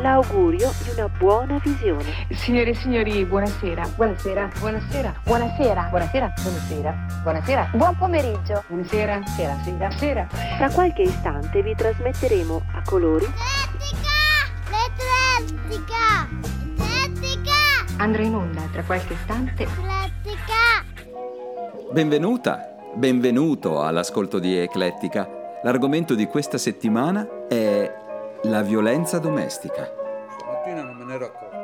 l'augurio 0.00 0.70
di 0.82 0.90
una 0.90 1.08
buona 1.08 1.60
visione. 1.62 2.26
Signore 2.30 2.70
e 2.70 2.74
signori, 2.74 3.24
buonasera. 3.24 3.88
Buonasera. 3.94 4.50
Buonasera. 4.58 5.14
Buonasera. 5.24 5.88
Buonasera. 5.90 6.32
Buonasera. 6.42 7.06
Buonasera. 7.22 7.70
Buon 7.72 7.96
pomeriggio. 7.96 8.64
Buonasera. 8.68 9.20
Sera. 9.26 9.56
Sera. 9.62 9.90
Sera. 9.90 10.26
Tra 10.56 10.70
qualche 10.70 11.02
istante 11.02 11.62
vi 11.62 11.74
trasmetteremo 11.74 12.62
a 12.74 12.82
colori 12.84 13.26
L'Eclettica! 14.68 16.28
L'Eclettica! 16.76 17.96
Andrà 17.98 18.22
in 18.22 18.34
onda 18.34 18.62
tra 18.72 18.82
qualche 18.82 19.12
istante. 19.14 19.64
L'Eclettica! 19.64 20.84
Benvenuta, 21.90 22.76
benvenuto 22.94 23.82
all'ascolto 23.82 24.38
di 24.38 24.56
Eclettica. 24.56 25.28
L'argomento 25.62 26.14
di 26.14 26.26
questa 26.26 26.58
settimana 26.58 27.46
è 27.48 28.06
la 28.44 28.62
violenza 28.62 29.18
domestica. 29.18 29.92
Stamattina 30.38 30.82
non 30.82 30.96
me 30.96 31.04
ne 31.04 31.14
ero 31.14 31.24
accorto. 31.26 31.56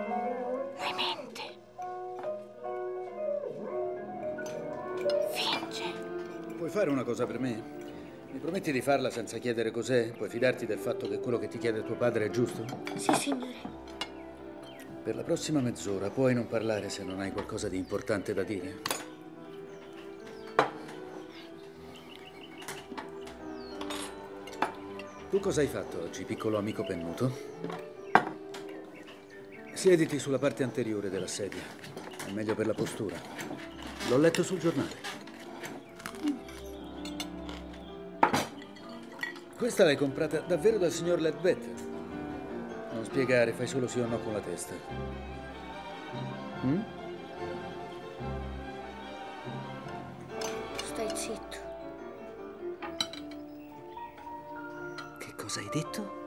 Puoi 6.59 6.71
fare 6.71 6.91
una 6.91 7.05
cosa 7.05 7.27
per 7.27 7.39
me? 7.39 7.63
Mi 8.33 8.39
prometti 8.41 8.73
di 8.73 8.81
farla 8.81 9.11
senza 9.11 9.39
chiedere 9.39 9.71
cos'è? 9.71 10.11
Puoi 10.11 10.29
fidarti 10.29 10.67
del 10.67 10.79
fatto 10.79 11.09
che 11.09 11.21
quello 11.21 11.39
che 11.39 11.47
ti 11.47 11.59
chiede 11.59 11.85
tuo 11.85 11.95
padre 11.95 12.27
è 12.27 12.31
giusto? 12.31 12.65
Sì, 12.97 13.13
signore. 13.15 13.53
Per 15.05 15.15
la 15.15 15.23
prossima 15.23 15.61
mezz'ora 15.61 16.11
puoi 16.11 16.35
non 16.35 16.49
parlare 16.49 16.89
se 16.89 17.05
non 17.05 17.21
hai 17.21 17.31
qualcosa 17.31 17.69
di 17.69 17.77
importante 17.77 18.35
da 18.35 18.43
dire. 18.43 19.04
Tu 25.35 25.41
cosa 25.41 25.63
hai 25.63 25.67
fatto 25.67 26.01
oggi, 26.01 26.23
piccolo 26.23 26.59
amico 26.59 26.85
pennuto? 26.85 27.37
Siediti 29.73 30.21
sulla 30.21 30.39
parte 30.39 30.63
anteriore 30.63 31.11
della 31.11 31.27
sedia. 31.27 31.61
È 32.25 32.31
meglio 32.31 32.55
per 32.55 32.69
la 32.69 32.73
postura. 32.73 33.17
L'ho 34.11 34.19
letto 34.19 34.45
sul 34.45 34.61
giornale. 34.61 34.95
Questa 39.57 39.83
l'hai 39.83 39.97
comprata 39.97 40.39
davvero 40.39 40.79
dal 40.79 40.93
signor 40.93 41.21
Ledbetter? 41.21 41.75
Non 42.93 43.05
spiegare, 43.05 43.51
fai 43.55 43.67
solo 43.67 43.89
sì 43.89 43.99
o 43.99 44.07
no 44.07 44.21
con 44.21 44.35
la 44.35 44.41
testa. 44.41 44.75
Detto? 55.75 56.24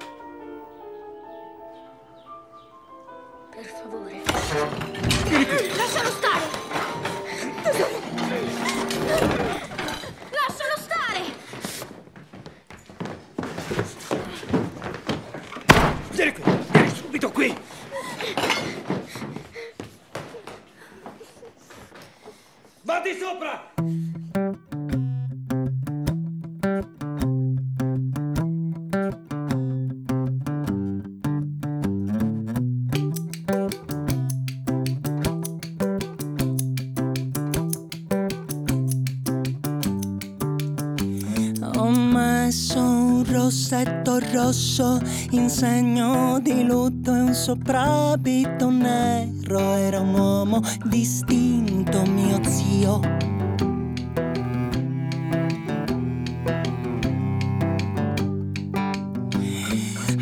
Rosso 44.78 45.00
in 45.32 45.50
segno 45.50 46.40
di 46.40 46.64
lutto 46.64 47.14
e 47.14 47.22
un 47.22 47.34
soprabito 47.34 48.70
nero. 48.70 49.60
Era 49.76 50.00
un 50.00 50.14
uomo 50.14 50.62
distinto, 50.84 52.04
mio 52.06 52.40
zio. 52.44 53.00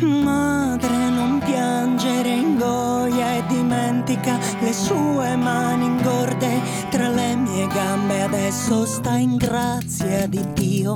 Madre, 0.00 1.10
non 1.10 1.40
piangere, 1.44 2.34
ingoia 2.34 3.36
e 3.36 3.44
dimentica 3.48 4.38
le 4.60 4.72
sue 4.72 5.36
mani 5.36 5.84
ingorde 5.84 6.60
tra 6.90 7.08
le 7.08 7.36
mie 7.36 7.66
gambe. 7.66 8.22
Adesso 8.22 8.86
sta 8.86 9.16
in 9.16 9.36
grazia 9.36 10.26
di 10.26 10.40
Dio. 10.54 10.94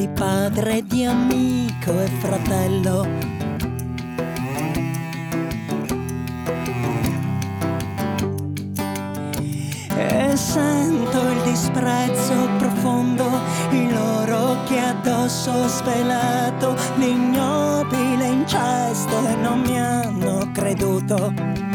Di 0.00 0.08
padre, 0.14 0.82
di 0.86 1.04
amico 1.04 2.00
e 2.00 2.06
fratello. 2.20 3.06
E 9.94 10.36
sento 10.36 11.18
il 11.20 11.42
disprezzo 11.42 12.48
profondo, 12.56 13.28
i 13.72 13.92
loro 13.92 14.52
occhi 14.52 14.78
addosso 14.78 15.68
svelato, 15.68 16.74
l'ignobile 16.96 18.26
incesto 18.26 19.26
e 19.28 19.34
non 19.34 19.60
mi 19.60 19.78
hanno 19.78 20.50
creduto. 20.52 21.69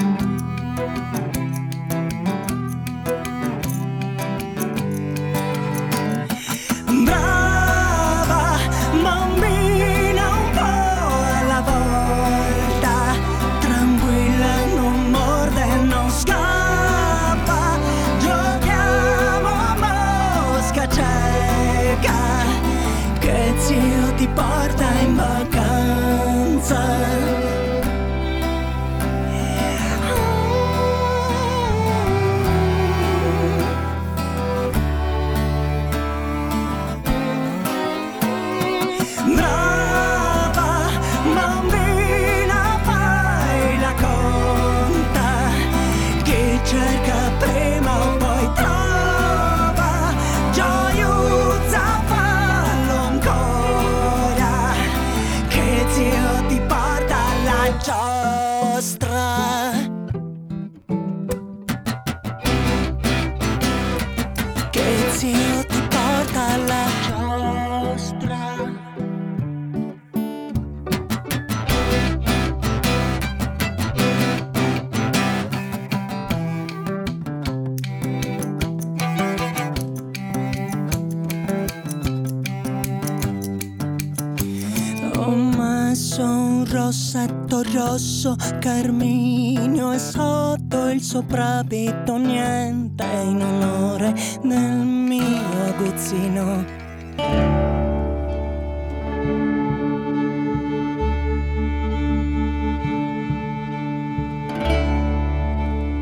Rosso 88.25 88.35
carminio 88.59 89.91
e 89.91 89.99
sotto 89.99 90.89
il 90.89 91.01
soprabito 91.01 92.17
niente 92.17 93.03
in 93.03 93.41
onore 93.43 94.15
del 94.41 94.73
mio 94.73 95.63
aguzzino. 95.65 96.65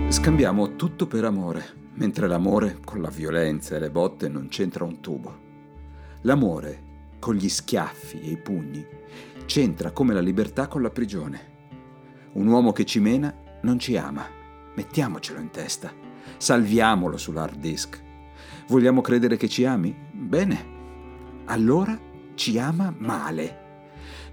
Scambiamo 0.07 0.77
tutto 0.77 1.07
per 1.07 1.25
amore, 1.25 1.65
mentre 1.95 2.27
l'amore 2.27 2.77
con 2.85 3.01
la 3.01 3.09
violenza 3.09 3.75
e 3.75 3.79
le 3.79 3.89
botte 3.89 4.29
non 4.29 4.47
c'entra 4.47 4.85
un 4.85 5.01
tubo. 5.01 5.41
L'amore 6.21 6.91
con 7.19 7.35
gli 7.35 7.49
schiaffi 7.49 8.21
e 8.21 8.29
i 8.29 8.37
pugni 8.37 8.85
c'entra 9.45 9.91
come 9.91 10.13
la 10.13 10.21
libertà 10.21 10.67
con 10.67 10.81
la 10.81 10.89
prigione. 10.89 11.51
Un 12.33 12.47
uomo 12.47 12.71
che 12.71 12.83
ci 12.83 12.99
mena 12.99 13.31
non 13.61 13.77
ci 13.77 13.95
ama. 13.95 14.27
Mettiamocelo 14.75 15.39
in 15.39 15.51
testa. 15.51 15.93
Salviamolo 16.37 17.15
sull'hard 17.15 17.59
disk. 17.59 18.01
Vogliamo 18.69 19.01
credere 19.01 19.37
che 19.37 19.47
ci 19.47 19.65
ami? 19.65 19.95
Bene. 20.11 20.71
Allora 21.45 21.99
ci 22.33 22.57
ama 22.57 22.91
male. 22.97 23.61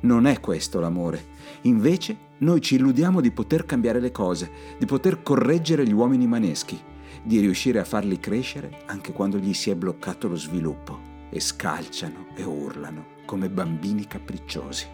Non 0.00 0.26
è 0.26 0.40
questo 0.40 0.80
l'amore. 0.80 1.26
Invece 1.62 2.16
noi 2.38 2.62
ci 2.62 2.76
illudiamo 2.76 3.20
di 3.20 3.32
poter 3.32 3.66
cambiare 3.66 4.00
le 4.00 4.12
cose, 4.12 4.50
di 4.78 4.86
poter 4.86 5.22
correggere 5.22 5.86
gli 5.86 5.92
uomini 5.92 6.26
maneschi, 6.26 6.80
di 7.22 7.38
riuscire 7.38 7.80
a 7.80 7.84
farli 7.84 8.18
crescere 8.18 8.84
anche 8.86 9.12
quando 9.12 9.36
gli 9.36 9.52
si 9.52 9.68
è 9.68 9.74
bloccato 9.74 10.26
lo 10.26 10.36
sviluppo 10.36 10.98
e 11.28 11.38
scalciano 11.38 12.28
e 12.34 12.44
urlano 12.44 13.18
come 13.26 13.50
bambini 13.50 14.06
capricciosi. 14.06 14.86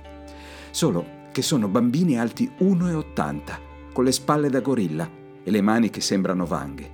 Solo 0.70 1.15
che 1.36 1.42
sono 1.42 1.68
bambini 1.68 2.18
alti 2.18 2.50
1,80, 2.60 3.58
con 3.92 4.04
le 4.04 4.12
spalle 4.12 4.48
da 4.48 4.60
gorilla 4.60 5.06
e 5.44 5.50
le 5.50 5.60
mani 5.60 5.90
che 5.90 6.00
sembrano 6.00 6.46
vanghe. 6.46 6.90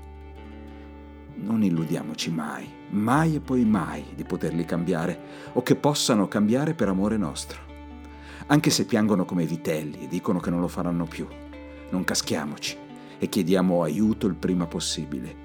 Non 1.36 1.62
illudiamoci 1.62 2.32
mai, 2.32 2.68
mai 2.88 3.36
e 3.36 3.40
poi 3.40 3.64
mai 3.64 4.04
di 4.16 4.24
poterli 4.24 4.64
cambiare 4.64 5.20
o 5.52 5.62
che 5.62 5.76
possano 5.76 6.26
cambiare 6.26 6.74
per 6.74 6.88
amore 6.88 7.16
nostro 7.16 7.60
anche 8.46 8.70
se 8.70 8.84
piangono 8.84 9.24
come 9.24 9.46
vitelli 9.46 10.00
e 10.00 10.08
dicono 10.08 10.40
che 10.40 10.50
non 10.50 10.58
lo 10.58 10.66
faranno 10.66 11.04
più. 11.04 11.24
Non 11.90 12.02
caschiamoci 12.02 12.76
e 13.18 13.28
chiediamo 13.28 13.84
aiuto 13.84 14.26
il 14.26 14.34
prima 14.34 14.66
possibile. 14.66 15.36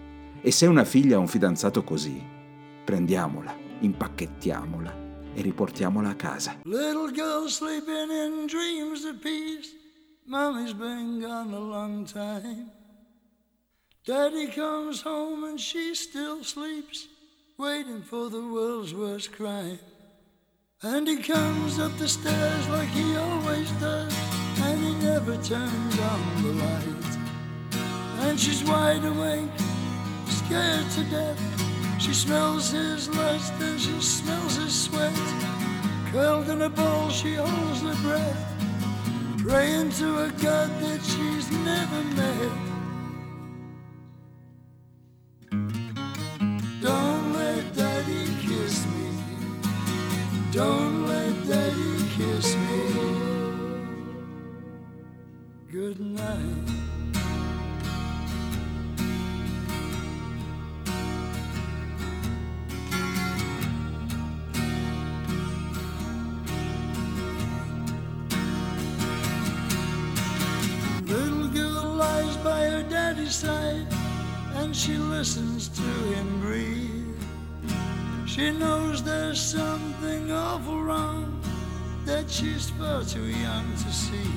E 0.41 0.49
se 0.49 0.65
una 0.65 0.83
figlia 0.83 1.17
ha 1.17 1.19
un 1.19 1.27
fidanzato 1.27 1.83
così, 1.83 2.19
prendiamola, 2.83 3.55
impacchettiamola 3.81 5.05
e 5.37 5.41
riportiamola 5.43 6.09
a 6.09 6.15
casa. 6.15 6.55
Little 6.65 7.11
girl 7.11 7.47
sleeping 7.47 8.09
in 8.09 8.47
dreams 8.47 9.05
of 9.05 9.21
peace. 9.21 9.71
Mommy's 10.25 10.73
been 10.73 11.21
gone 11.21 11.53
a 11.53 11.59
long 11.59 12.05
time. 12.05 12.71
Daddy 14.03 14.47
comes 14.47 15.01
home 15.01 15.43
and 15.43 15.59
she 15.59 15.93
still 15.93 16.43
sleeps, 16.43 17.07
waiting 17.57 18.01
for 18.01 18.29
the 18.29 18.41
world's 18.41 18.93
worst 18.95 19.31
crime. 19.31 19.79
And 20.81 21.07
he 21.07 21.17
comes 21.17 21.77
up 21.79 21.95
the 21.97 22.07
stairs 22.07 22.69
like 22.69 22.89
he 22.89 23.15
always 23.15 23.69
does, 23.79 24.13
and 24.61 24.79
he 24.83 24.93
never 25.05 25.37
turns 25.43 25.99
on 25.99 26.43
the 26.43 26.53
light. 26.53 27.17
And 28.25 28.39
she's 28.39 28.63
wide 28.63 29.05
awake, 29.05 29.49
scared 30.27 30.89
to 30.91 31.03
death. 31.11 31.66
She 31.99 32.13
smells 32.13 32.71
his 32.71 33.09
lust 33.09 33.53
and 33.59 33.79
she 33.79 33.99
smells 33.99 34.55
his 34.55 34.73
sweat. 34.73 35.13
Curled 36.11 36.47
in 36.49 36.61
a 36.61 36.69
ball, 36.69 37.09
she 37.09 37.33
holds 37.33 37.81
her 37.81 37.95
breath, 38.07 38.45
praying 39.39 39.89
to 39.91 40.25
a 40.25 40.29
God 40.41 40.69
that 40.81 41.01
she's 41.03 41.51
never 41.51 42.03
met. 42.15 42.51
Don't 46.81 47.33
let 47.33 47.75
daddy 47.75 48.25
kiss 48.41 48.85
me. 48.85 49.09
Don't 50.51 51.07
let 51.07 51.47
daddy 51.47 51.97
kiss 52.15 52.55
me. 52.55 53.07
Good 55.71 55.99
night. 55.99 56.86
And 74.67 74.75
she 74.75 74.97
listens 74.97 75.69
to 75.69 75.89
him 76.13 76.41
breathe. 76.41 77.15
She 78.25 78.51
knows 78.51 79.01
there's 79.01 79.39
something 79.39 80.29
awful 80.29 80.81
wrong 80.81 81.41
that 82.03 82.29
she's 82.29 82.69
far 82.71 83.01
too 83.05 83.27
young 83.27 83.65
to 83.83 83.91
see. 83.93 84.33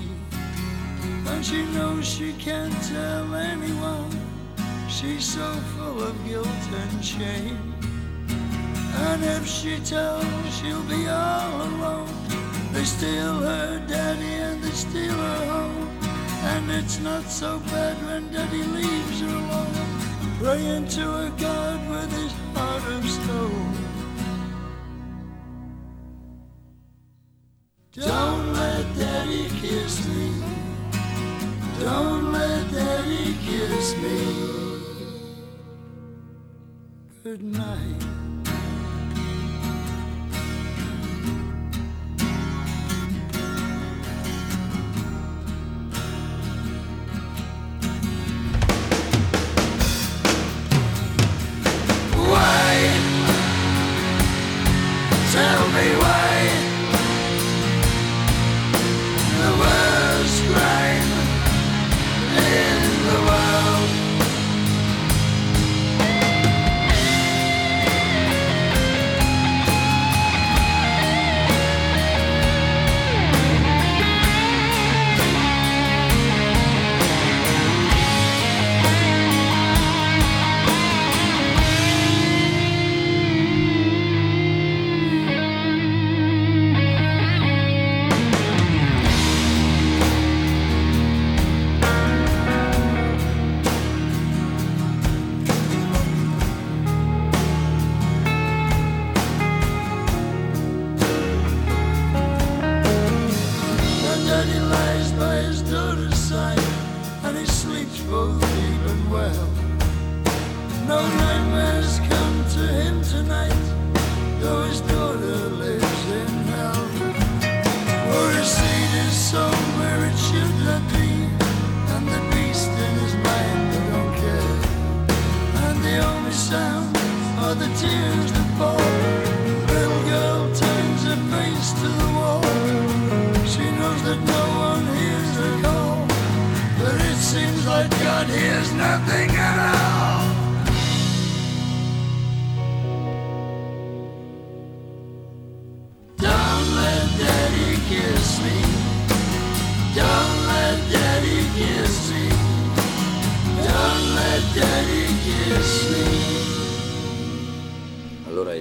And 1.26 1.44
she 1.44 1.64
knows 1.74 2.06
she 2.06 2.32
can't 2.34 2.80
tell 2.84 3.34
anyone. 3.34 4.12
She's 4.88 5.24
so 5.24 5.52
full 5.74 6.00
of 6.00 6.14
guilt 6.24 6.46
and 6.46 7.04
shame. 7.04 7.74
And 9.08 9.24
if 9.24 9.44
she 9.48 9.80
tells, 9.80 10.24
she'll 10.56 10.84
be 10.84 11.08
all 11.08 11.62
alone. 11.62 12.14
They 12.72 12.84
steal 12.84 13.40
her 13.40 13.84
daddy 13.88 14.34
and 14.46 14.62
they 14.62 14.76
steal 14.86 15.18
her 15.28 15.46
home. 15.46 15.88
And 16.54 16.70
it's 16.70 17.00
not 17.00 17.24
so 17.24 17.58
bad 17.72 17.96
when 18.06 18.32
daddy 18.32 18.62
leaves 18.62 19.20
her 19.22 19.26
alone. 19.26 19.79
Praying 20.40 20.88
to 20.88 21.02
a 21.02 21.30
God 21.36 21.90
with 21.90 22.10
his 22.12 22.32
heart 22.54 22.82
of 22.94 23.06
stone. 23.06 23.76
Don't 27.92 28.54
let 28.54 28.96
daddy 28.96 29.50
kiss 29.60 30.08
me. 30.08 30.32
Don't 31.78 32.32
let 32.32 32.72
daddy 32.72 33.36
kiss 33.44 33.94
me. 33.98 34.16
Good 37.22 37.42
night. 37.42 38.29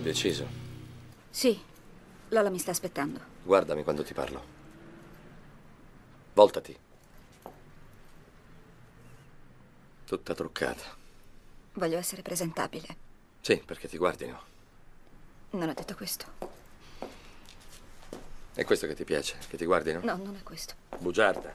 Deciso. 0.09 0.47
Sì, 1.29 1.59
Lola 2.29 2.49
mi 2.49 2.57
sta 2.57 2.71
aspettando. 2.71 3.19
Guardami 3.43 3.83
quando 3.83 4.03
ti 4.03 4.13
parlo. 4.13 4.57
Voltati. 6.33 6.77
Tutta 10.05 10.33
truccata. 10.33 10.97
Voglio 11.73 11.97
essere 11.97 12.23
presentabile. 12.23 13.07
Sì, 13.41 13.61
perché 13.63 13.87
ti 13.87 13.97
guardino. 13.97 14.41
Non 15.51 15.69
ho 15.69 15.73
detto 15.73 15.95
questo. 15.95 16.25
È 18.53 18.65
questo 18.65 18.87
che 18.87 18.95
ti 18.95 19.03
piace? 19.03 19.37
Che 19.47 19.57
ti 19.57 19.65
guardino? 19.65 19.99
No, 20.03 20.17
non 20.17 20.35
è 20.35 20.43
questo. 20.43 20.73
Bugiarda. 20.97 21.53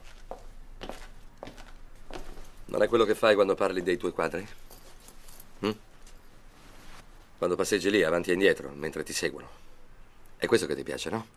Non 2.67 2.81
è 2.81 2.87
quello 2.87 3.03
che 3.03 3.15
fai 3.15 3.35
quando 3.35 3.53
parli 3.53 3.83
dei 3.83 3.97
tuoi 3.97 4.13
quadri? 4.13 4.47
Hm? 5.59 5.71
Quando 7.37 7.55
passeggi 7.55 7.89
lì 7.89 8.03
avanti 8.03 8.29
e 8.29 8.33
indietro 8.33 8.71
mentre 8.73 9.03
ti 9.03 9.13
seguono. 9.13 9.49
È 10.37 10.45
questo 10.45 10.67
che 10.67 10.75
ti 10.75 10.83
piace, 10.83 11.09
no? 11.09 11.27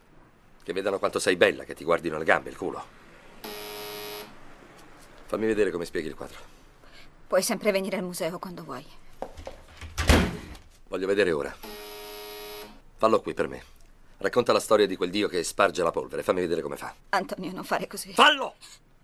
Che 0.62 0.72
vedano 0.72 0.98
quanto 0.98 1.18
sei 1.18 1.36
bella, 1.36 1.64
che 1.64 1.74
ti 1.74 1.84
guardino 1.84 2.18
le 2.18 2.24
gambe, 2.24 2.50
il 2.50 2.56
culo. 2.56 2.84
Fammi 5.26 5.46
vedere 5.46 5.70
come 5.70 5.84
spieghi 5.84 6.08
il 6.08 6.14
quadro. 6.14 6.38
Puoi 7.26 7.42
sempre 7.42 7.70
venire 7.72 7.96
al 7.96 8.04
museo 8.04 8.38
quando 8.38 8.62
vuoi. 8.64 8.84
Voglio 10.88 11.06
vedere 11.06 11.32
ora. 11.32 11.54
Fallo 12.96 13.20
qui 13.20 13.34
per 13.34 13.48
me. 13.48 13.62
Racconta 14.18 14.52
la 14.52 14.60
storia 14.60 14.86
di 14.86 14.96
quel 14.96 15.10
dio 15.10 15.28
che 15.28 15.42
sparge 15.42 15.82
la 15.82 15.90
polvere. 15.90 16.22
Fammi 16.22 16.40
vedere 16.40 16.62
come 16.62 16.76
fa. 16.76 16.94
Antonio, 17.10 17.52
non 17.52 17.64
fare 17.64 17.86
così. 17.86 18.12
Fallo! 18.14 18.54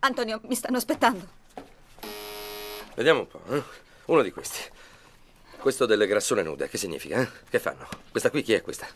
Antonio, 0.01 0.41
mi 0.45 0.55
stanno 0.55 0.77
aspettando. 0.79 1.29
Vediamo 2.95 3.21
un 3.21 3.27
po'. 3.29 3.43
eh. 3.51 3.63
Uno 4.07 4.23
di 4.23 4.31
questi. 4.31 4.61
Questo 5.65 5.87
delle 5.87 6.07
grassone 6.07 6.43
nude, 6.43 6.69
che 6.69 6.77
significa? 6.77 7.19
eh? 7.23 7.29
Che 7.49 7.59
fanno? 7.59 7.89
Questa 8.11 8.29
qui 8.29 8.43
chi 8.43 8.53
è 8.53 8.61
questa? 8.61 8.87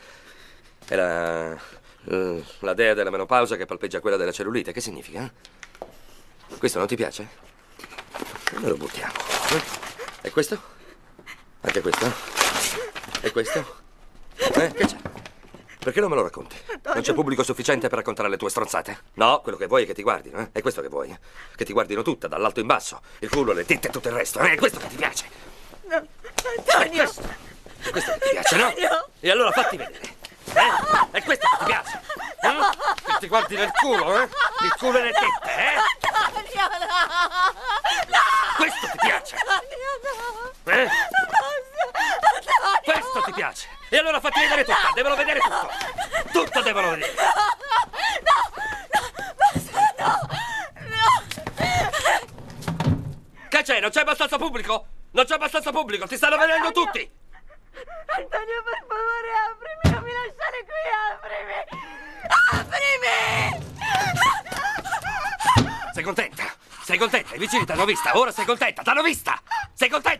È 0.84 0.94
la. 0.96 1.54
eh, 1.54 2.44
la 2.58 2.74
dea 2.74 2.92
della 2.92 3.08
menopausa 3.08 3.56
che 3.56 3.64
palpeggia 3.64 4.00
quella 4.00 4.18
della 4.18 4.32
cellulite. 4.32 4.70
Che 4.72 4.82
significa? 4.82 5.22
eh? 5.24 6.56
Questo 6.58 6.76
non 6.76 6.86
ti 6.86 6.94
piace? 6.94 7.26
Noi 8.58 8.68
lo 8.68 8.76
buttiamo. 8.76 9.14
eh? 9.14 10.26
E 10.26 10.30
questo? 10.30 10.60
Anche 11.62 11.80
questo? 11.80 12.12
E 13.22 13.30
questo? 13.32 13.76
Eh, 14.36 14.70
che 14.74 14.84
c'è? 14.84 14.96
Perché 15.78 16.00
non 16.00 16.10
me 16.10 16.16
lo 16.16 16.22
racconti? 16.22 16.54
Non 16.82 17.00
c'è 17.00 17.14
pubblico 17.14 17.42
sufficiente 17.44 17.88
per 17.88 17.96
raccontare 17.96 18.28
le 18.28 18.36
tue 18.36 18.50
stronzate? 18.50 19.04
No, 19.14 19.40
quello 19.40 19.56
che 19.56 19.68
vuoi 19.68 19.84
è 19.84 19.86
che 19.86 19.94
ti 19.94 20.02
guardino, 20.02 20.38
eh? 20.40 20.48
È 20.52 20.60
questo 20.60 20.82
che 20.82 20.88
vuoi? 20.88 21.08
eh? 21.12 21.18
Che 21.56 21.64
ti 21.64 21.72
guardino 21.72 22.02
tutta, 22.02 22.28
dall'alto 22.28 22.60
in 22.60 22.66
basso. 22.66 23.00
Il 23.20 23.30
culo, 23.30 23.54
le 23.54 23.64
tette 23.64 23.88
e 23.88 23.90
tutto 23.90 24.08
il 24.08 24.14
resto. 24.14 24.38
eh? 24.40 24.52
È 24.52 24.56
questo 24.56 24.78
che 24.80 24.88
ti 24.88 24.96
piace? 24.96 25.46
No, 25.88 26.06
Antonio! 26.56 27.12
Questo 27.90 28.12
che 28.12 28.18
ti 28.18 28.28
piace, 28.30 28.56
no? 28.56 28.72
E 29.20 29.30
allora 29.30 29.52
fatti 29.52 29.76
vedere. 29.76 30.16
Eh? 30.54 30.70
È 31.10 31.22
questo 31.22 31.48
che 31.48 31.56
ti 31.58 31.64
piace? 31.64 32.00
Eh? 32.40 32.56
Che 33.04 33.18
ti 33.20 33.26
guardino 33.28 33.62
il 33.62 33.72
culo, 33.72 34.20
eh? 34.20 34.28
Il 34.62 34.74
culo 34.78 34.98
e 34.98 35.02
le 35.02 35.12
tette, 35.12 35.50
eh? 35.56 35.74
Antonio, 36.08 36.68
no! 38.08 38.18
Questo 38.56 38.86
ti 38.92 38.98
piace? 38.98 39.36
no! 39.44 40.72
Eh? 40.72 40.88
Questo 42.84 43.20
ti 43.22 43.32
piace? 43.32 43.68
E 43.90 43.96
allora 43.98 44.20
fatti 44.20 44.40
vedere 44.40 44.64
tutto, 44.64 44.90
devono 44.94 45.14
vedere 45.16 45.40
tutto. 45.40 45.70
Tutto 46.32 46.60
devono 46.62 46.90
vedere. 46.90 47.14
Che 53.48 53.62
c'è? 53.62 53.80
Non 53.80 53.90
c'è 53.90 54.00
abbastanza 54.00 54.36
pubblico? 54.36 54.77
Pubblico, 55.88 56.06
ti 56.06 56.16
stanno 56.18 56.36
vedendo 56.36 56.70
tutti! 56.70 57.00
Antonio, 58.08 58.62
per 58.62 58.84
favore, 58.86 59.32
aprimi, 59.48 59.88
non 59.94 60.02
mi 60.02 60.12
lasciare 60.12 60.60
qui, 60.68 60.84
aprimi! 61.08 61.64
Aprimi! 62.52 63.16
Sei 65.94 66.02
contenta? 66.02 66.44
Sei 66.84 66.98
contenta? 66.98 67.34
I 67.34 67.38
vicini 67.38 67.64
t'hanno 67.64 67.86
vista, 67.86 68.18
ora 68.18 68.30
sei 68.30 68.44
contenta, 68.44 68.82
t'hanno 68.82 69.02
vista! 69.02 69.40
Sei 69.72 69.88
contenta? 69.88 70.17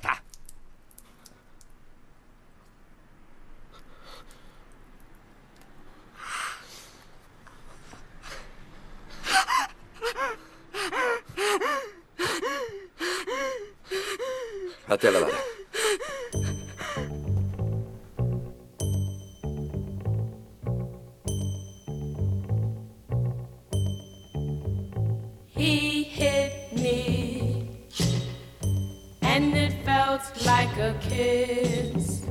Felt 30.19 30.47
like 30.47 30.77
a 30.79 30.95
kiss. 31.01 32.28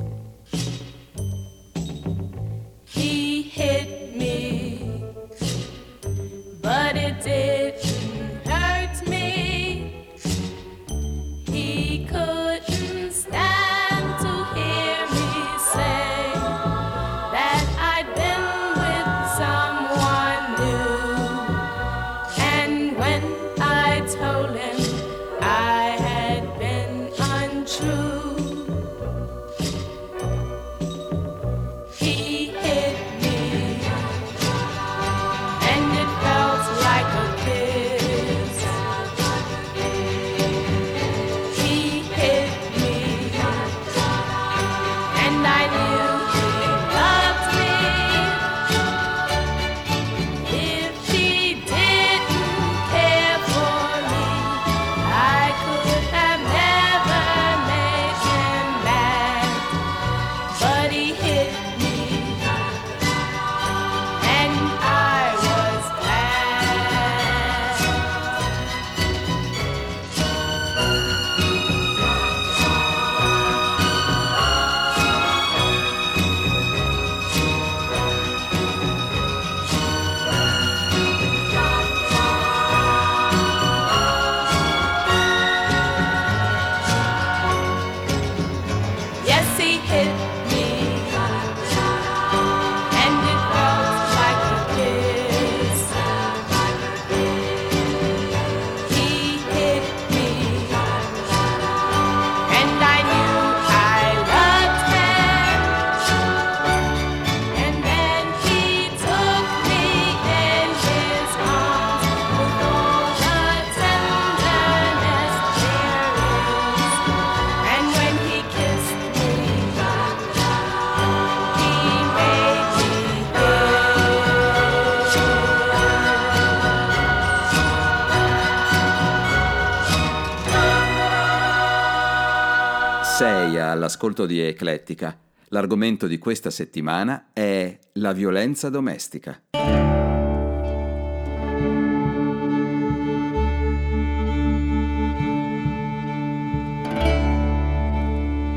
all'ascolto 133.88 134.26
di 134.26 134.38
Eclettica. 134.38 135.18
L'argomento 135.48 136.06
di 136.06 136.18
questa 136.18 136.50
settimana 136.50 137.30
è 137.32 137.78
la 137.94 138.12
violenza 138.12 138.68
domestica. 138.68 139.44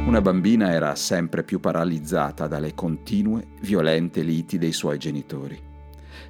Una 0.05 0.19
bambina 0.19 0.73
era 0.73 0.93
sempre 0.95 1.43
più 1.43 1.61
paralizzata 1.61 2.47
dalle 2.47 2.75
continue, 2.75 3.47
violente 3.61 4.23
liti 4.23 4.57
dei 4.57 4.73
suoi 4.73 4.97
genitori. 4.97 5.57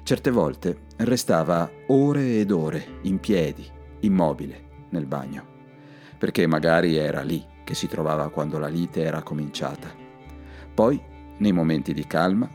Certe 0.04 0.30
volte 0.30 0.82
restava 0.98 1.68
ore 1.88 2.38
ed 2.38 2.52
ore 2.52 3.00
in 3.02 3.18
piedi, 3.18 3.68
immobile, 4.00 4.86
nel 4.90 5.06
bagno, 5.06 5.44
perché 6.18 6.46
magari 6.46 6.94
era 6.94 7.22
lì 7.22 7.50
che 7.72 7.78
si 7.78 7.88
trovava 7.88 8.28
quando 8.28 8.58
la 8.58 8.68
lite 8.68 9.00
era 9.02 9.22
cominciata. 9.22 9.88
Poi, 10.74 11.00
nei 11.38 11.52
momenti 11.52 11.94
di 11.94 12.06
calma, 12.06 12.46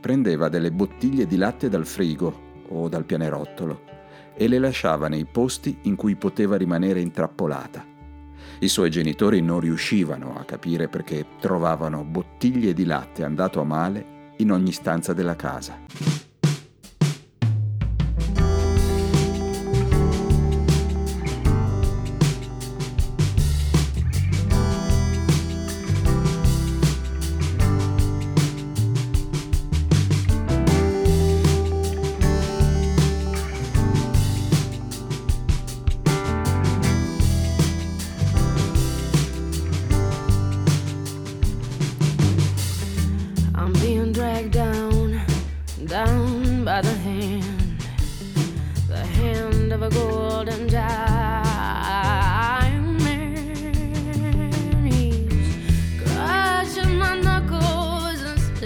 prendeva 0.00 0.48
delle 0.48 0.70
bottiglie 0.70 1.26
di 1.26 1.36
latte 1.36 1.68
dal 1.68 1.84
frigo 1.84 2.60
o 2.68 2.88
dal 2.88 3.04
pianerottolo 3.04 3.82
e 4.36 4.46
le 4.46 4.60
lasciava 4.60 5.08
nei 5.08 5.24
posti 5.24 5.80
in 5.82 5.96
cui 5.96 6.14
poteva 6.14 6.56
rimanere 6.56 7.00
intrappolata. 7.00 7.84
I 8.60 8.68
suoi 8.68 8.88
genitori 8.88 9.40
non 9.40 9.58
riuscivano 9.58 10.38
a 10.38 10.44
capire 10.44 10.86
perché 10.86 11.26
trovavano 11.40 12.04
bottiglie 12.04 12.72
di 12.72 12.84
latte 12.84 13.24
andato 13.24 13.60
a 13.60 13.64
male 13.64 14.30
in 14.36 14.52
ogni 14.52 14.70
stanza 14.70 15.12
della 15.12 15.34
casa. 15.34 15.76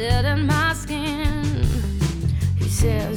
in 0.07 0.47
my 0.47 0.73
skin. 0.75 1.65
He 2.59 2.69
says. 2.69 3.16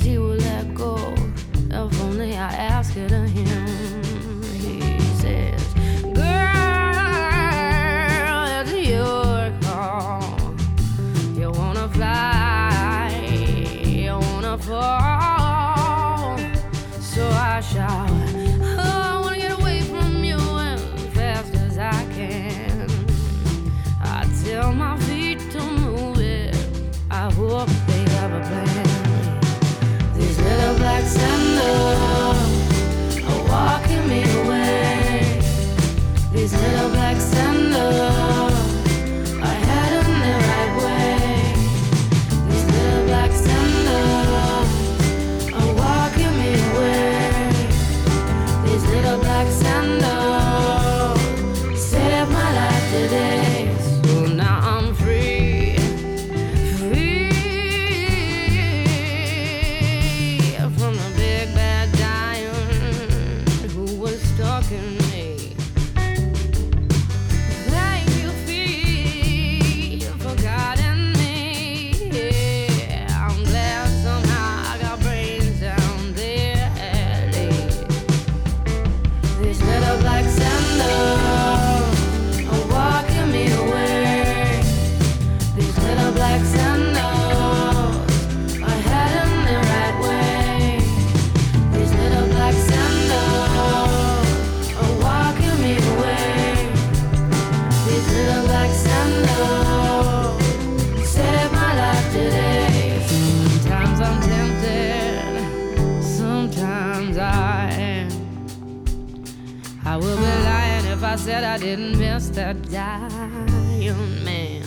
dying 112.71 114.23
man. 114.23 114.63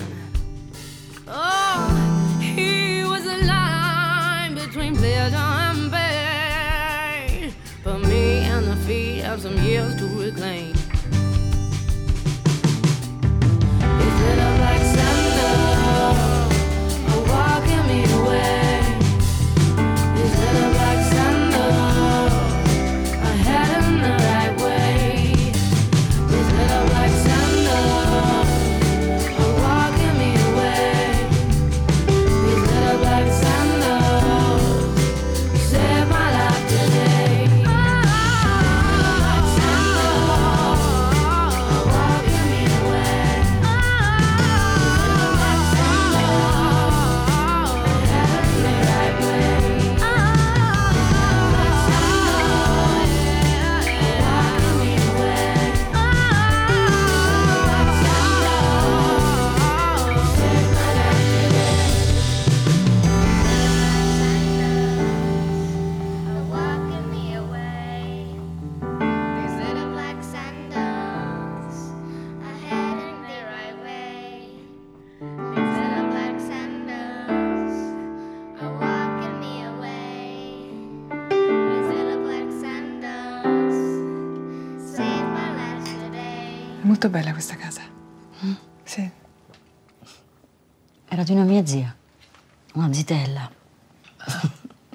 Oh, 1.27 2.37
he 2.41 3.03
was 3.03 3.25
a 3.25 3.45
line 3.45 4.55
between 4.55 4.95
pleasure 4.95 5.35
and 5.35 5.91
pain. 5.91 7.53
Put 7.83 8.01
me 8.01 8.39
and 8.39 8.67
the 8.67 8.75
feet 8.85 9.23
of 9.23 9.41
some 9.41 9.57
years 9.63 9.95
to 9.95 10.05
reclaim. 10.07 10.82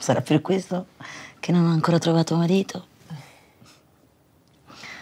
Sarà 0.08 0.22
per 0.22 0.40
questo 0.40 0.86
che 1.38 1.52
non 1.52 1.66
ho 1.66 1.70
ancora 1.70 1.98
trovato 1.98 2.34
marito? 2.34 2.86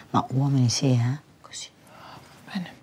No, 0.09 0.27
uomini 0.31 0.67
sì, 0.67 0.91
eh? 0.91 1.19
Così. 1.39 1.69
Bene. 2.43 2.73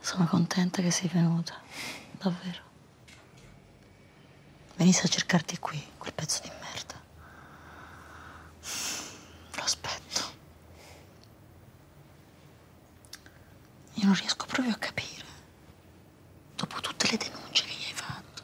Sono 0.00 0.26
contenta 0.26 0.82
che 0.82 0.90
sei 0.90 1.08
venuta, 1.08 1.58
davvero. 2.18 2.60
Venissi 4.74 5.06
a 5.06 5.08
cercarti 5.08 5.58
qui, 5.58 5.82
quel 5.96 6.12
pezzo 6.12 6.42
di 6.42 6.50
merda. 6.60 7.00
Lo 9.54 9.62
aspetto. 9.62 10.20
Io 13.94 14.04
non 14.04 14.14
riesco 14.14 14.44
proprio 14.44 14.74
a 14.74 14.76
capire. 14.76 15.14
Dopo 16.56 16.80
tutte 16.80 17.06
le 17.10 17.18
denunce 17.18 17.64
che 17.66 17.74
gli 17.74 17.84
hai 17.84 17.92
fatto, 17.92 18.42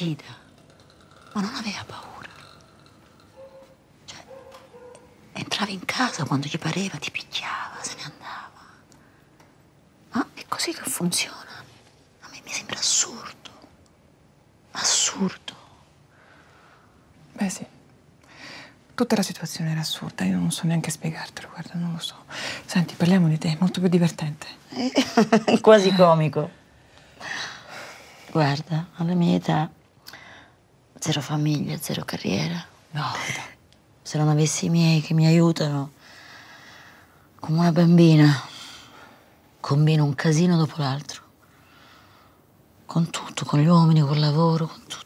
diffida, 0.00 0.24
ma 1.34 1.40
non 1.42 1.54
aveva 1.54 1.84
paura. 1.84 2.28
Cioè, 4.06 4.24
entravi 5.32 5.74
in 5.74 5.84
casa 5.84 6.24
quando 6.24 6.46
gli 6.46 6.58
pareva, 6.58 6.96
ti 6.96 7.10
picchiava, 7.10 7.76
se 7.82 7.96
ne 7.96 8.02
andava. 8.04 8.50
Ma 10.12 10.26
è 10.32 10.44
così 10.48 10.72
che 10.72 10.88
funziona. 10.88 11.62
A 12.20 12.28
me 12.30 12.40
mi 12.42 12.50
sembra 12.50 12.78
assurdo. 12.78 13.50
Assurdo. 14.70 15.54
Beh 17.32 17.50
sì. 17.50 17.66
Tutta 18.94 19.16
la 19.16 19.22
situazione 19.22 19.70
era 19.70 19.80
assurda, 19.80 20.24
io 20.24 20.38
non 20.38 20.50
so 20.50 20.66
neanche 20.66 20.90
spiegartelo, 20.90 21.48
guarda, 21.48 21.74
non 21.74 21.92
lo 21.92 21.98
so. 21.98 22.24
Senti, 22.64 22.94
parliamo 22.94 23.28
di 23.28 23.38
te, 23.38 23.52
è 23.52 23.56
molto 23.58 23.80
più 23.80 23.88
divertente. 23.88 24.46
Quasi 25.60 25.92
comico. 25.94 26.58
Guarda, 28.30 28.88
alla 28.96 29.14
mia 29.14 29.36
età, 29.36 29.70
zero 31.10 31.22
famiglia, 31.22 31.76
zero 31.76 32.04
carriera. 32.04 32.64
No. 32.92 33.04
Se 34.00 34.16
non 34.16 34.28
avessi 34.28 34.66
i 34.66 34.68
miei 34.68 35.00
che 35.00 35.12
mi 35.12 35.26
aiutano, 35.26 35.90
come 37.40 37.58
una 37.58 37.72
bambina, 37.72 38.40
combino 39.58 40.04
un 40.04 40.14
casino 40.14 40.56
dopo 40.56 40.74
l'altro. 40.76 41.22
Con 42.86 43.10
tutto, 43.10 43.44
con 43.44 43.58
gli 43.58 43.66
uomini, 43.66 44.00
col 44.00 44.20
lavoro, 44.20 44.66
con 44.68 44.82
tutto. 44.86 44.98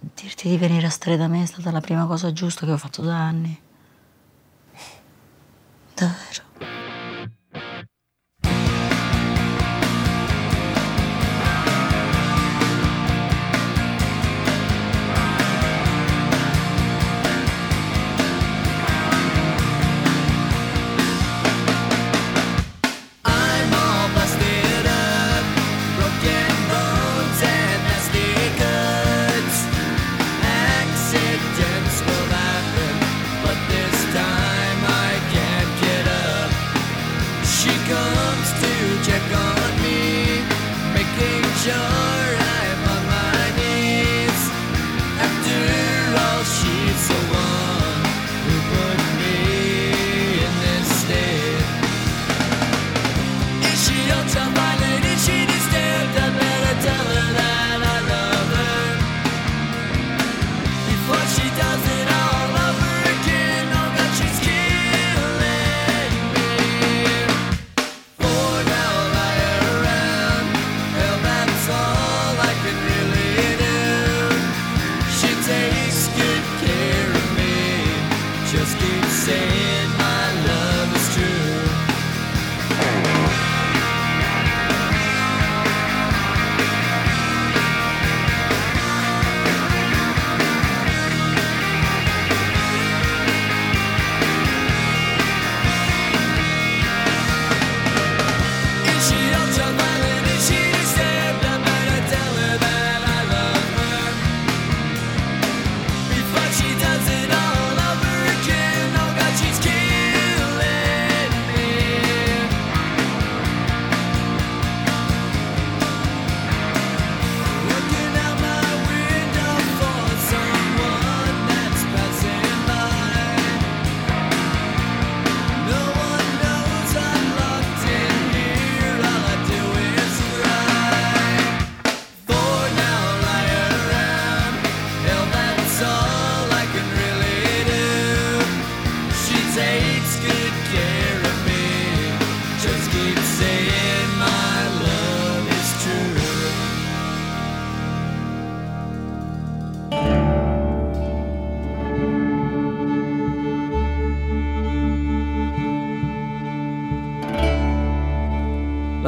Dirti 0.00 0.48
di 0.48 0.58
venire 0.58 0.86
a 0.86 0.90
stare 0.90 1.16
da 1.16 1.28
me 1.28 1.44
è 1.44 1.46
stata 1.46 1.70
la 1.70 1.80
prima 1.80 2.06
cosa 2.06 2.32
giusta 2.32 2.66
che 2.66 2.72
ho 2.72 2.76
fatto 2.76 3.02
da 3.02 3.16
anni. 3.16 3.60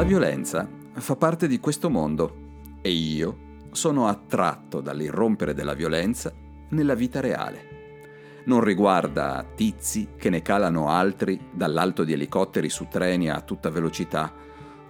Violenza 0.07 0.65
fa 0.93 1.17
parte 1.17 1.49
di 1.49 1.59
questo 1.59 1.89
mondo 1.89 2.77
e 2.81 2.91
io 2.91 3.65
sono 3.71 4.07
attratto 4.07 4.79
dall'irrompere 4.79 5.53
della 5.53 5.73
violenza 5.73 6.31
nella 6.69 6.95
vita 6.95 7.19
reale. 7.19 8.43
Non 8.45 8.63
riguarda 8.63 9.45
tizi 9.53 10.11
che 10.15 10.29
ne 10.29 10.41
calano 10.41 10.87
altri 10.87 11.49
dall'alto 11.51 12.05
di 12.05 12.13
elicotteri 12.13 12.69
su 12.69 12.87
treni 12.89 13.29
a 13.29 13.41
tutta 13.41 13.69
velocità 13.69 14.33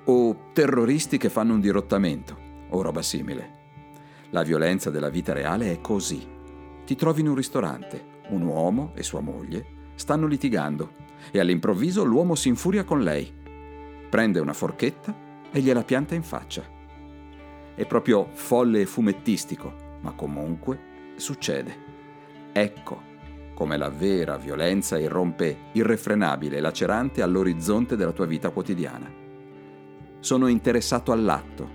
o 0.05 0.51
terroristi 0.53 1.17
che 1.17 1.29
fanno 1.29 1.55
un 1.55 1.61
dirottamento 1.61 2.37
o 2.69 2.83
roba 2.83 3.01
simile. 3.01 3.55
La 4.29 4.43
violenza 4.43 4.91
della 4.91 5.09
vita 5.09 5.33
reale 5.33 5.71
è 5.71 5.81
così. 5.81 6.23
Ti 6.85 6.95
trovi 6.95 7.21
in 7.21 7.29
un 7.29 7.35
ristorante, 7.35 8.19
un 8.29 8.43
uomo 8.43 8.91
e 8.93 9.01
sua 9.01 9.21
moglie 9.21 9.65
stanno 9.95 10.27
litigando 10.27 10.91
e 11.31 11.39
all'improvviso 11.39 12.03
l'uomo 12.03 12.35
si 12.35 12.49
infuria 12.49 12.83
con 12.83 13.01
lei 13.01 13.36
prende 14.09 14.39
una 14.39 14.53
forchetta 14.53 15.15
e 15.51 15.59
gliela 15.59 15.83
pianta 15.83 16.15
in 16.15 16.23
faccia. 16.23 16.63
È 17.75 17.85
proprio 17.85 18.29
folle 18.33 18.81
e 18.81 18.85
fumettistico, 18.85 19.99
ma 20.01 20.13
comunque 20.13 21.13
succede. 21.15 21.85
Ecco 22.51 23.15
come 23.57 23.75
la 23.75 23.89
vera 23.89 24.37
violenza 24.37 24.99
irrompe 24.99 25.69
irrefrenabile 25.71 26.57
e 26.57 26.59
lacerante 26.59 27.23
all'orizzonte 27.23 27.95
della 27.95 28.11
tua 28.11 28.27
vita 28.27 28.51
quotidiana. 28.51 29.11
Sono 30.19 30.45
interessato 30.45 31.11
all'atto, 31.11 31.67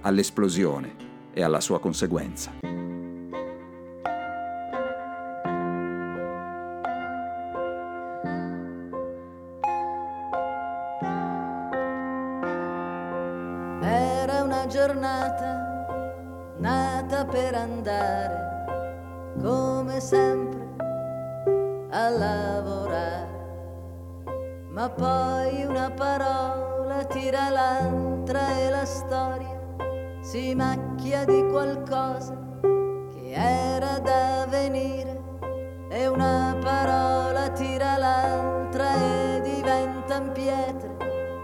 all'esplosione 0.00 0.94
e 1.34 1.42
alla 1.42 1.60
sua 1.60 1.78
conseguenza. 1.78 2.75
Giornata 15.06 15.94
nata 16.58 17.24
per 17.26 17.54
andare, 17.54 19.34
come 19.40 20.00
sempre, 20.00 20.66
a 21.90 22.08
lavorare. 22.08 23.34
Ma 24.70 24.88
poi 24.90 25.64
una 25.64 25.90
parola 25.90 27.04
tira 27.04 27.50
l'altra 27.50 28.58
e 28.58 28.70
la 28.70 28.84
storia 28.84 29.60
si 30.20 30.54
macchia 30.54 31.24
di 31.24 31.46
qualcosa 31.50 32.36
che 32.60 33.32
era 33.32 33.98
da 34.00 34.46
venire. 34.48 35.14
E 35.88 36.08
una 36.08 36.56
parola 36.60 37.48
tira 37.50 37.96
l'altra 37.96 38.94
e 38.96 39.40
diventan 39.40 40.32
pietre 40.32 40.96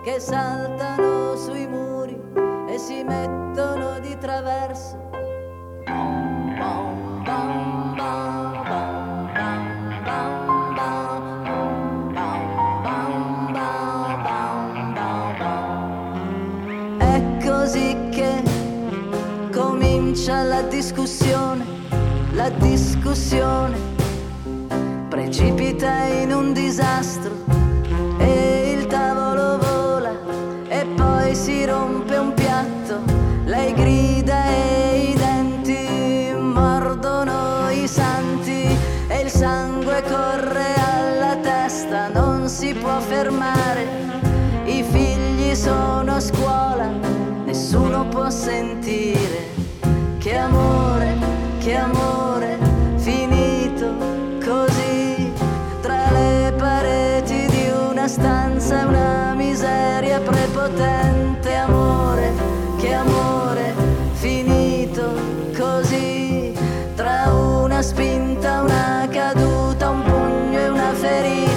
che 0.03 0.19
saltano 0.19 1.37
sui 1.37 1.67
muri 1.69 1.92
si 2.85 3.05
mettono 3.05 4.01
di 4.01 4.19
traverso. 4.19 4.99
È. 16.99 17.21
Così 17.45 17.97
che 18.11 18.43
comincia 19.53 20.43
la 20.43 20.63
discussione, 20.63 21.65
la 22.33 22.51
discussione 22.51 23.79
precipita 25.09 26.05
in 26.05 26.33
un 26.33 26.53
disastro 26.53 27.42
corre 40.09 40.75
alla 40.75 41.37
testa, 41.37 42.09
non 42.09 42.49
si 42.49 42.75
può 42.75 43.01
fermare, 43.01 43.87
i 44.65 44.83
figli 44.83 45.55
sono 45.55 46.15
a 46.17 46.21
scuola, 46.21 46.89
nessuno 47.45 48.07
può 48.09 48.31
sentire. 48.31 49.51
Che 50.19 50.37
amore, 50.37 51.17
che 51.59 51.75
amore 51.75 52.59
finito 52.97 53.93
così. 54.45 55.33
Tra 55.81 56.11
le 56.13 56.55
pareti 56.57 57.47
di 57.47 57.71
una 57.91 58.07
stanza 58.07 58.87
una 58.87 59.35
miseria 59.35 60.21
prepotente. 60.21 61.55
Amore 61.57 62.33
che 62.79 62.95
amore 62.95 63.75
finito 64.13 65.13
così. 65.59 66.57
Tra 66.95 67.33
una 67.33 67.83
spinta 67.83 68.61
una 68.61 69.09
caduta 69.11 69.52
already 71.23 71.52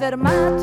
enfermado. 0.00 0.59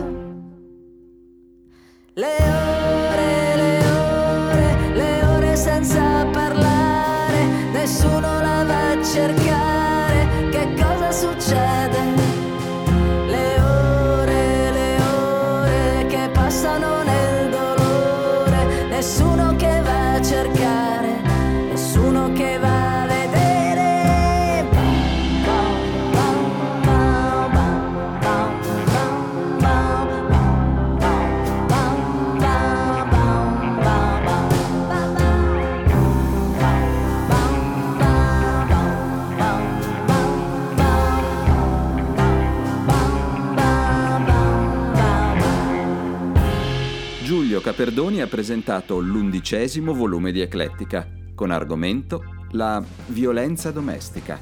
Caperdoni 47.77 48.21
ha 48.21 48.27
presentato 48.27 48.97
l'undicesimo 48.99 49.93
volume 49.93 50.31
di 50.31 50.41
Eclettica, 50.41 51.07
con 51.35 51.51
argomento 51.51 52.23
la 52.53 52.83
violenza 53.09 53.69
domestica. 53.69 54.41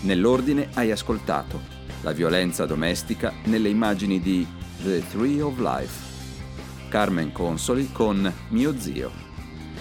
Nell'ordine 0.00 0.70
hai 0.74 0.90
ascoltato 0.90 1.60
la 2.00 2.10
violenza 2.10 2.66
domestica 2.66 3.32
nelle 3.44 3.68
immagini 3.68 4.18
di 4.18 4.44
The 4.82 5.06
Tree 5.06 5.40
of 5.40 5.56
Life, 5.60 6.88
Carmen 6.88 7.30
Consoli 7.30 7.92
con 7.92 8.28
Mio 8.48 8.76
zio, 8.76 9.08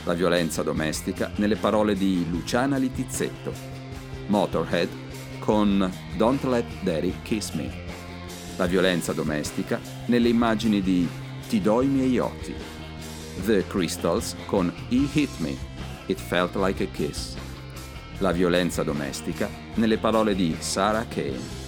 la 0.04 0.14
violenza 0.14 0.62
domestica 0.62 1.32
nelle 1.38 1.56
parole 1.56 1.96
di 1.96 2.24
Luciana 2.30 2.78
Litizzetto, 2.78 3.54
Motorhead 4.28 4.90
con 5.40 5.92
Don't 6.16 6.44
Let 6.44 6.68
Daddy 6.84 7.12
Kiss 7.24 7.54
Me, 7.54 7.74
la 8.56 8.68
violenza 8.68 9.14
domestica 9.14 9.80
nelle 10.06 10.30
immagini 10.30 10.80
di 10.80 11.10
Ti 11.50 11.60
do 11.60 11.82
i 11.82 11.88
miei 11.88 12.20
occhi, 12.20 12.54
The 13.42 13.66
Crystals 13.68 14.36
con 14.46 14.72
He 14.90 15.06
Hit 15.12 15.30
Me, 15.40 15.56
It 16.06 16.18
Felt 16.18 16.56
Like 16.56 16.84
a 16.84 16.88
Kiss, 16.88 17.36
la 18.20 18.32
violenza 18.32 18.84
domestica 18.84 19.50
nelle 19.76 19.98
parole 19.98 20.36
di 20.36 20.56
Sarah 20.60 21.06
Kane, 21.08 21.62